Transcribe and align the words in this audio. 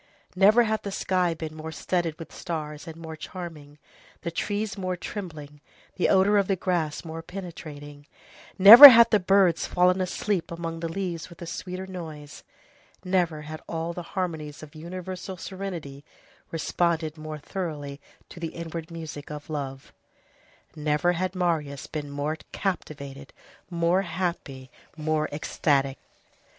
Never 0.35 0.63
had 0.63 0.81
the 0.81 0.91
sky 0.91 1.35
been 1.35 1.55
more 1.55 1.71
studded 1.71 2.17
with 2.17 2.33
stars 2.33 2.87
and 2.87 2.95
more 2.95 3.15
charming, 3.15 3.77
the 4.23 4.31
trees 4.31 4.75
more 4.75 4.97
trembling, 4.97 5.61
the 5.95 6.09
odor 6.09 6.39
of 6.39 6.47
the 6.47 6.55
grass 6.55 7.05
more 7.05 7.21
penetrating; 7.21 8.07
never 8.57 8.89
had 8.89 9.11
the 9.11 9.19
birds 9.19 9.67
fallen 9.67 10.01
asleep 10.01 10.49
among 10.49 10.79
the 10.79 10.89
leaves 10.89 11.29
with 11.29 11.39
a 11.39 11.45
sweeter 11.45 11.85
noise; 11.85 12.43
never 13.05 13.43
had 13.43 13.61
all 13.69 13.93
the 13.93 14.01
harmonies 14.17 14.63
of 14.63 14.73
universal 14.73 15.37
serenity 15.37 16.03
responded 16.49 17.15
more 17.15 17.37
thoroughly 17.37 18.01
to 18.27 18.39
the 18.39 18.55
inward 18.55 18.89
music 18.89 19.29
of 19.29 19.51
love; 19.51 19.93
never 20.75 21.11
had 21.11 21.35
Marius 21.35 21.85
been 21.85 22.09
more 22.09 22.37
captivated, 22.51 23.33
more 23.69 24.01
happy, 24.01 24.71
more 24.97 25.29
ecstatic. 25.31 25.99